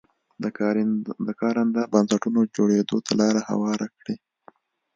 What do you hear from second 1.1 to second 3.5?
د کارنده بنسټونو جوړېدو ته لار